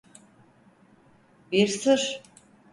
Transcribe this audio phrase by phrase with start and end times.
[1.51, 2.21] Bir sır.